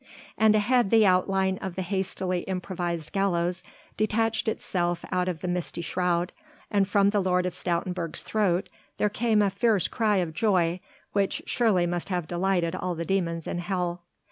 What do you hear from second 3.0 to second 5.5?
gallows detached itself out of the